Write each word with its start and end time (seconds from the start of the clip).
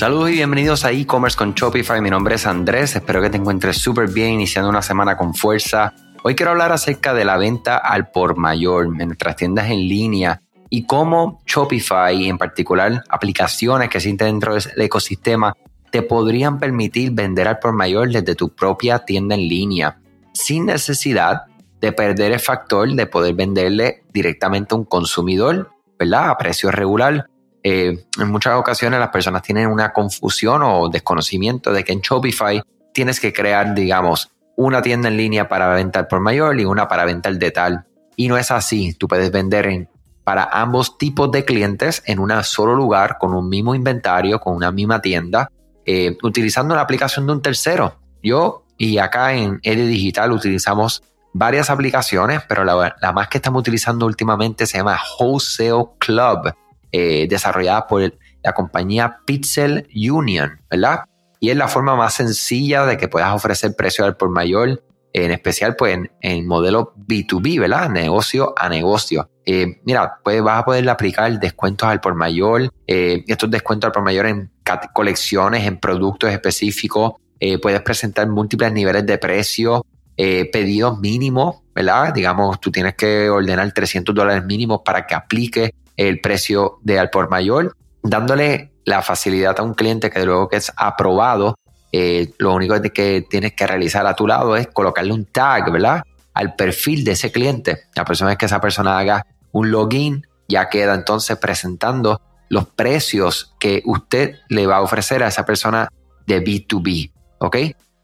Saludos 0.00 0.30
y 0.30 0.36
bienvenidos 0.36 0.86
a 0.86 0.92
e-commerce 0.92 1.36
con 1.36 1.52
Shopify. 1.52 2.00
Mi 2.00 2.08
nombre 2.08 2.36
es 2.36 2.46
Andrés. 2.46 2.96
Espero 2.96 3.20
que 3.20 3.28
te 3.28 3.36
encuentres 3.36 3.76
súper 3.76 4.08
bien 4.08 4.30
iniciando 4.30 4.70
una 4.70 4.80
semana 4.80 5.14
con 5.14 5.34
fuerza. 5.34 5.92
Hoy 6.22 6.34
quiero 6.34 6.52
hablar 6.52 6.72
acerca 6.72 7.12
de 7.12 7.26
la 7.26 7.36
venta 7.36 7.76
al 7.76 8.10
por 8.10 8.38
mayor 8.38 8.86
en 8.86 9.08
nuestras 9.08 9.36
tiendas 9.36 9.68
en 9.68 9.80
línea 9.80 10.40
y 10.70 10.86
cómo 10.86 11.42
Shopify, 11.44 12.30
en 12.30 12.38
particular 12.38 13.04
aplicaciones 13.10 13.90
que 13.90 13.98
existen 13.98 14.28
dentro 14.28 14.54
del 14.54 14.80
ecosistema, 14.80 15.54
te 15.90 16.00
podrían 16.00 16.58
permitir 16.58 17.10
vender 17.10 17.46
al 17.46 17.58
por 17.58 17.74
mayor 17.74 18.08
desde 18.08 18.34
tu 18.34 18.54
propia 18.54 19.00
tienda 19.00 19.34
en 19.34 19.46
línea 19.48 19.98
sin 20.32 20.64
necesidad 20.64 21.42
de 21.78 21.92
perder 21.92 22.32
el 22.32 22.40
factor 22.40 22.90
de 22.90 23.04
poder 23.04 23.34
venderle 23.34 24.04
directamente 24.14 24.74
a 24.74 24.78
un 24.78 24.84
consumidor, 24.86 25.72
¿verdad? 25.98 26.30
A 26.30 26.38
precio 26.38 26.70
regular. 26.70 27.26
Eh, 27.62 28.04
en 28.18 28.30
muchas 28.30 28.54
ocasiones 28.58 29.00
las 29.00 29.10
personas 29.10 29.42
tienen 29.42 29.66
una 29.68 29.92
confusión 29.92 30.62
o 30.62 30.88
desconocimiento 30.88 31.72
de 31.72 31.84
que 31.84 31.92
en 31.92 32.00
Shopify 32.00 32.62
tienes 32.92 33.20
que 33.20 33.32
crear, 33.32 33.74
digamos, 33.74 34.30
una 34.56 34.82
tienda 34.82 35.08
en 35.08 35.16
línea 35.16 35.48
para 35.48 35.68
venta 35.74 36.06
por 36.08 36.20
mayor 36.20 36.58
y 36.60 36.64
una 36.64 36.88
para 36.88 37.04
venta 37.04 37.28
al 37.28 37.38
detal. 37.38 37.86
Y 38.16 38.28
no 38.28 38.36
es 38.36 38.50
así. 38.50 38.94
Tú 38.94 39.08
puedes 39.08 39.30
vender 39.30 39.88
para 40.24 40.44
ambos 40.44 40.98
tipos 40.98 41.30
de 41.30 41.44
clientes 41.44 42.02
en 42.06 42.18
un 42.18 42.30
solo 42.44 42.74
lugar, 42.74 43.16
con 43.18 43.34
un 43.34 43.48
mismo 43.48 43.74
inventario, 43.74 44.38
con 44.40 44.54
una 44.54 44.70
misma 44.70 45.00
tienda, 45.00 45.50
eh, 45.84 46.16
utilizando 46.22 46.74
la 46.74 46.82
aplicación 46.82 47.26
de 47.26 47.32
un 47.32 47.42
tercero. 47.42 47.98
Yo 48.22 48.64
y 48.76 48.98
acá 48.98 49.34
en 49.34 49.60
Ede 49.62 49.86
Digital 49.86 50.32
utilizamos 50.32 51.02
varias 51.32 51.70
aplicaciones, 51.70 52.42
pero 52.48 52.64
la, 52.64 52.94
más 53.12 53.28
que 53.28 53.38
estamos 53.38 53.60
utilizando 53.60 54.06
últimamente 54.06 54.66
se 54.66 54.78
llama 54.78 54.98
Wholesale 55.18 55.86
Club, 55.98 56.54
eh, 56.92 57.26
desarrollada 57.28 57.86
por 57.86 58.14
la 58.42 58.52
compañía 58.52 59.18
Pixel 59.24 59.88
Union, 59.94 60.60
¿verdad? 60.70 61.04
Y 61.40 61.50
es 61.50 61.56
la 61.56 61.68
forma 61.68 61.96
más 61.96 62.14
sencilla 62.14 62.84
de 62.84 62.96
que 62.96 63.08
puedas 63.08 63.34
ofrecer 63.34 63.74
precio 63.76 64.04
al 64.04 64.16
por 64.16 64.30
mayor, 64.30 64.82
en 65.12 65.32
especial 65.32 65.74
pues 65.76 65.98
en, 66.20 66.46
modelo 66.46 66.94
B2B, 66.96 67.60
¿verdad? 67.60 67.88
Negocio 67.90 68.54
a 68.56 68.68
negocio. 68.68 69.28
Eh, 69.44 69.80
mira, 69.84 70.18
pues 70.22 70.42
vas 70.42 70.60
a 70.60 70.64
poder 70.64 70.88
aplicar 70.88 71.40
descuentos 71.40 71.88
al 71.88 72.00
por 72.00 72.14
mayor, 72.14 72.70
eh, 72.86 73.24
estos 73.26 73.50
descuentos 73.50 73.88
al 73.88 73.92
por 73.92 74.02
mayor 74.02 74.26
en 74.26 74.50
colecciones, 74.92 75.66
en 75.66 75.78
productos 75.78 76.30
específicos, 76.30 77.14
puedes 77.62 77.80
presentar 77.80 78.28
múltiples 78.28 78.70
niveles 78.70 79.06
de 79.06 79.16
precio, 79.16 79.82
eh, 80.22 80.50
pedidos 80.52 80.98
mínimos, 80.98 81.62
¿verdad? 81.74 82.12
Digamos, 82.12 82.60
tú 82.60 82.70
tienes 82.70 82.94
que 82.94 83.30
ordenar 83.30 83.72
300 83.72 84.14
dólares 84.14 84.44
mínimos 84.44 84.82
para 84.84 85.06
que 85.06 85.14
aplique 85.14 85.74
el 86.08 86.20
precio 86.22 86.78
de 86.82 86.98
al 86.98 87.10
por 87.10 87.28
mayor, 87.28 87.76
dándole 88.02 88.72
la 88.86 89.02
facilidad 89.02 89.60
a 89.60 89.62
un 89.62 89.74
cliente 89.74 90.10
que 90.10 90.24
luego 90.24 90.48
que 90.48 90.56
es 90.56 90.72
aprobado, 90.74 91.56
eh, 91.92 92.32
lo 92.38 92.54
único 92.54 92.80
que 92.80 93.26
tienes 93.28 93.52
que 93.52 93.66
realizar 93.66 94.06
a 94.06 94.14
tu 94.14 94.26
lado 94.26 94.56
es 94.56 94.68
colocarle 94.68 95.12
un 95.12 95.26
tag, 95.26 95.70
¿verdad? 95.70 96.02
Al 96.32 96.54
perfil 96.54 97.04
de 97.04 97.12
ese 97.12 97.30
cliente. 97.30 97.82
La 97.94 98.06
próxima 98.06 98.30
vez 98.30 98.38
que 98.38 98.46
esa 98.46 98.62
persona 98.62 98.98
haga 98.98 99.26
un 99.52 99.70
login, 99.70 100.26
ya 100.48 100.70
queda 100.70 100.94
entonces 100.94 101.36
presentando 101.36 102.22
los 102.48 102.66
precios 102.66 103.54
que 103.60 103.82
usted 103.84 104.36
le 104.48 104.66
va 104.66 104.76
a 104.76 104.80
ofrecer 104.82 105.22
a 105.22 105.28
esa 105.28 105.44
persona 105.44 105.88
de 106.26 106.42
B2B, 106.42 107.12
¿ok? 107.40 107.56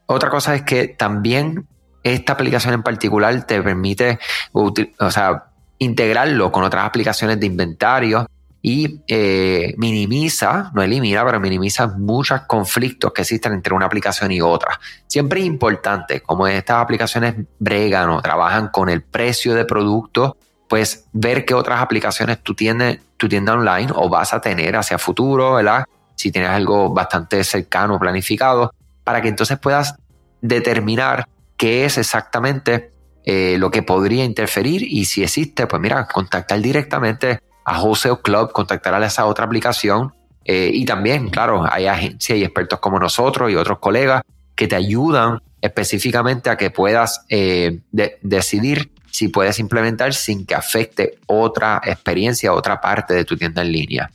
Otra 0.05 0.29
cosa 0.29 0.53
es 0.53 0.61
que 0.61 0.87
también 0.87 1.67
esta 2.03 2.33
aplicación 2.33 2.75
en 2.75 2.83
particular 2.83 3.47
te 3.47 3.59
permite 3.61 4.19
o 4.53 5.11
sea, 5.11 5.46
integrarlo 5.79 6.51
con 6.51 6.63
otras 6.63 6.85
aplicaciones 6.85 7.39
de 7.39 7.45
inventario 7.45 8.27
y 8.61 9.01
eh, 9.07 9.73
minimiza, 9.77 10.71
no 10.73 10.81
elimina, 10.81 11.23
pero 11.25 11.39
minimiza 11.39 11.87
muchos 11.87 12.41
conflictos 12.41 13.13
que 13.13 13.21
existen 13.21 13.53
entre 13.53 13.73
una 13.73 13.85
aplicación 13.85 14.31
y 14.31 14.41
otra. 14.41 14.79
Siempre 15.05 15.39
es 15.39 15.45
importante, 15.45 16.21
como 16.21 16.47
estas 16.47 16.81
aplicaciones 16.81 17.35
bregan 17.59 18.09
o 18.09 18.21
trabajan 18.21 18.69
con 18.69 18.89
el 18.89 19.03
precio 19.03 19.53
de 19.55 19.65
producto, 19.65 20.35
pues 20.67 21.07
ver 21.13 21.45
qué 21.45 21.53
otras 21.53 21.79
aplicaciones 21.81 22.43
tú 22.43 22.55
tienes, 22.55 22.99
tu 23.15 23.29
tienda 23.29 23.53
online 23.53 23.91
o 23.95 24.09
vas 24.09 24.33
a 24.33 24.41
tener 24.41 24.75
hacia 24.75 24.97
futuro, 24.97 25.53
¿verdad? 25.53 25.85
Si 26.15 26.31
tienes 26.31 26.49
algo 26.49 26.89
bastante 26.89 27.43
cercano, 27.43 27.99
planificado, 27.99 28.73
para 29.03 29.21
que 29.21 29.29
entonces 29.29 29.57
puedas 29.59 29.95
determinar 30.41 31.27
qué 31.55 31.85
es 31.85 31.97
exactamente 31.97 32.91
eh, 33.29 33.57
lo 33.57 33.69
que 33.69 33.83
podría 33.83 34.23
interferir 34.23 34.83
y 34.83 35.03
si 35.03 35.21
existe, 35.21 35.67
pues 35.67 35.81
mira, 35.81 36.07
contactar 36.07 36.61
directamente 36.61 37.41
a 37.65 37.81
Wholesale 37.81 38.19
Club, 38.23 38.53
contactar 38.53 38.93
a 38.93 39.05
esa 39.05 39.25
otra 39.25 39.43
aplicación 39.43 40.13
eh, 40.45 40.71
y 40.73 40.85
también, 40.85 41.27
claro, 41.27 41.65
hay 41.69 41.87
agencias 41.87 42.37
y 42.37 42.45
expertos 42.45 42.79
como 42.79 42.97
nosotros 42.97 43.51
y 43.51 43.55
otros 43.55 43.79
colegas 43.79 44.21
que 44.55 44.69
te 44.69 44.77
ayudan 44.77 45.41
específicamente 45.59 46.49
a 46.49 46.55
que 46.55 46.71
puedas 46.71 47.25
eh, 47.27 47.81
decidir 47.91 48.93
si 49.11 49.27
puedes 49.27 49.59
implementar 49.59 50.13
sin 50.13 50.45
que 50.45 50.55
afecte 50.55 51.19
otra 51.25 51.81
experiencia, 51.83 52.53
otra 52.53 52.79
parte 52.79 53.13
de 53.13 53.25
tu 53.25 53.35
tienda 53.35 53.61
en 53.61 53.73
línea. 53.73 54.09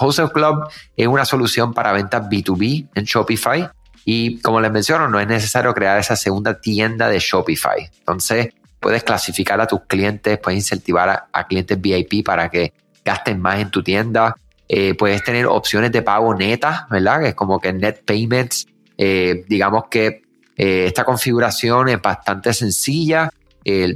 Wholesale 0.00 0.30
Club 0.30 0.66
es 0.96 1.06
una 1.06 1.26
solución 1.26 1.74
para 1.74 1.92
ventas 1.92 2.22
B2B 2.30 2.88
en 2.94 3.04
Shopify 3.04 3.68
y 4.08 4.38
como 4.38 4.60
les 4.60 4.70
menciono, 4.70 5.08
no 5.08 5.18
es 5.18 5.26
necesario 5.26 5.74
crear 5.74 5.98
esa 5.98 6.14
segunda 6.14 6.60
tienda 6.60 7.08
de 7.08 7.18
Shopify. 7.18 7.90
Entonces, 7.98 8.50
puedes 8.78 9.02
clasificar 9.02 9.60
a 9.60 9.66
tus 9.66 9.80
clientes, 9.88 10.38
puedes 10.38 10.58
incentivar 10.58 11.28
a, 11.32 11.46
clientes 11.48 11.78
VIP 11.80 12.24
para 12.24 12.48
que 12.48 12.72
gasten 13.04 13.40
más 13.40 13.58
en 13.58 13.68
tu 13.68 13.82
tienda. 13.82 14.36
Eh, 14.68 14.94
puedes 14.94 15.24
tener 15.24 15.46
opciones 15.46 15.90
de 15.90 16.02
pago 16.02 16.32
netas, 16.36 16.88
¿verdad? 16.88 17.20
Que 17.20 17.28
es 17.30 17.34
como 17.34 17.58
que 17.58 17.72
net 17.72 18.04
payments. 18.04 18.68
Eh, 18.96 19.44
digamos 19.48 19.86
que 19.90 20.22
eh, 20.56 20.84
esta 20.86 21.02
configuración 21.02 21.88
es 21.88 22.00
bastante 22.00 22.54
sencilla, 22.54 23.28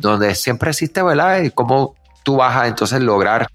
donde 0.01 0.35
siempre 0.35 0.71
existe, 0.71 1.01
¿verdad? 1.01 1.41
Cómo 1.55 1.95
tú 2.25 2.35
vas 2.35 2.57
a 2.57 2.67
entonces 2.67 3.01
lograr 3.01 3.47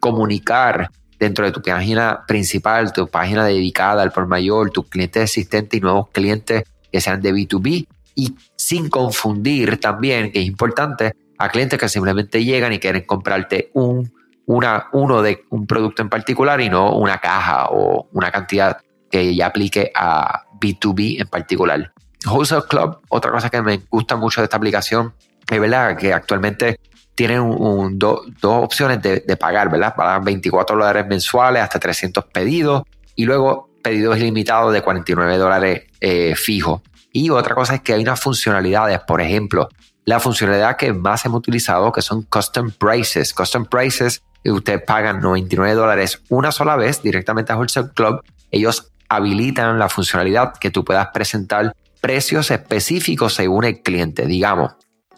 comunicar 0.00 0.90
dentro 1.22 1.44
de 1.44 1.52
tu 1.52 1.62
página 1.62 2.24
principal, 2.26 2.92
tu 2.92 3.06
página 3.06 3.44
dedicada 3.44 4.02
al 4.02 4.10
por 4.10 4.26
mayor, 4.26 4.70
tus 4.70 4.88
clientes 4.88 5.22
existentes 5.22 5.78
y 5.78 5.80
nuevos 5.80 6.08
clientes 6.10 6.64
que 6.90 7.00
sean 7.00 7.22
de 7.22 7.32
B2B 7.32 7.86
y 8.16 8.34
sin 8.56 8.88
confundir 8.88 9.78
también, 9.78 10.32
que 10.32 10.40
es 10.40 10.46
importante, 10.46 11.12
a 11.38 11.48
clientes 11.48 11.78
que 11.78 11.88
simplemente 11.88 12.44
llegan 12.44 12.72
y 12.72 12.80
quieren 12.80 13.04
comprarte 13.06 13.70
un, 13.74 14.12
una, 14.46 14.88
uno 14.92 15.22
de 15.22 15.44
un 15.50 15.64
producto 15.68 16.02
en 16.02 16.08
particular 16.08 16.60
y 16.60 16.68
no 16.68 16.96
una 16.96 17.18
caja 17.18 17.68
o 17.70 18.08
una 18.12 18.32
cantidad 18.32 18.78
que 19.08 19.32
ya 19.32 19.46
aplique 19.46 19.92
a 19.94 20.42
B2B 20.60 21.20
en 21.20 21.28
particular. 21.28 21.92
Wholesale 22.26 22.64
Club, 22.68 22.98
otra 23.10 23.30
cosa 23.30 23.48
que 23.48 23.62
me 23.62 23.80
gusta 23.88 24.16
mucho 24.16 24.40
de 24.40 24.46
esta 24.46 24.56
aplicación, 24.56 25.14
es 25.48 25.60
verdad 25.60 25.96
que 25.96 26.12
actualmente 26.12 26.80
tienen 27.14 27.40
un, 27.40 27.98
dos 27.98 28.22
opciones 28.42 29.00
de, 29.02 29.36
pagar, 29.36 29.70
¿verdad? 29.70 29.94
Pagan 29.94 30.24
24 30.24 30.76
dólares 30.76 31.06
mensuales 31.06 31.62
hasta 31.62 31.78
300 31.78 32.24
pedidos 32.26 32.82
y 33.14 33.24
luego 33.24 33.70
pedidos 33.82 34.16
ilimitados 34.18 34.72
de 34.72 34.82
49 34.82 35.36
dólares 35.36 35.82
eh, 36.00 36.34
fijos. 36.36 36.82
Y 37.12 37.30
otra 37.30 37.54
cosa 37.54 37.74
es 37.74 37.80
que 37.82 37.92
hay 37.92 38.02
unas 38.02 38.20
funcionalidades, 38.20 39.00
por 39.00 39.20
ejemplo, 39.20 39.68
la 40.04 40.18
funcionalidad 40.18 40.76
que 40.76 40.92
más 40.92 41.24
hemos 41.26 41.38
utilizado, 41.38 41.92
que 41.92 42.02
son 42.02 42.22
custom 42.22 42.70
prices. 42.70 43.34
Custom 43.34 43.66
prices, 43.66 44.22
ustedes 44.44 44.82
pagan 44.82 45.20
99 45.20 45.74
dólares 45.74 46.22
una 46.28 46.50
sola 46.50 46.76
vez 46.76 47.02
directamente 47.02 47.52
a 47.52 47.56
Wholesale 47.56 47.90
Club. 47.94 48.22
Ellos 48.50 48.92
habilitan 49.08 49.78
la 49.78 49.88
funcionalidad 49.88 50.54
que 50.54 50.70
tú 50.70 50.84
puedas 50.84 51.08
presentar 51.12 51.74
precios 52.00 52.50
específicos 52.50 53.34
según 53.34 53.64
el 53.64 53.82
cliente. 53.82 54.26
Digamos, 54.26 54.72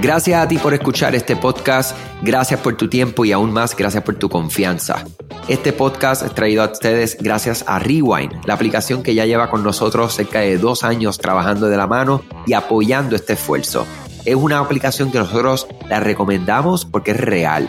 Gracias 0.00 0.42
a 0.42 0.48
ti 0.48 0.56
por 0.56 0.72
escuchar 0.72 1.14
este 1.14 1.36
podcast, 1.36 1.94
gracias 2.22 2.58
por 2.60 2.74
tu 2.78 2.88
tiempo 2.88 3.26
y 3.26 3.32
aún 3.32 3.52
más 3.52 3.76
gracias 3.76 4.02
por 4.02 4.14
tu 4.14 4.30
confianza. 4.30 5.04
Este 5.46 5.74
podcast 5.74 6.22
es 6.22 6.34
traído 6.34 6.62
a 6.62 6.72
ustedes 6.72 7.18
gracias 7.20 7.66
a 7.68 7.78
Rewind, 7.78 8.46
la 8.46 8.54
aplicación 8.54 9.02
que 9.02 9.14
ya 9.14 9.26
lleva 9.26 9.50
con 9.50 9.62
nosotros 9.62 10.14
cerca 10.14 10.40
de 10.40 10.56
dos 10.56 10.84
años 10.84 11.18
trabajando 11.18 11.68
de 11.68 11.76
la 11.76 11.86
mano 11.86 12.22
y 12.46 12.54
apoyando 12.54 13.14
este 13.14 13.34
esfuerzo. 13.34 13.86
Es 14.24 14.36
una 14.36 14.58
aplicación 14.58 15.12
que 15.12 15.18
nosotros 15.18 15.66
la 15.86 16.00
recomendamos 16.00 16.86
porque 16.86 17.10
es 17.10 17.20
real 17.20 17.68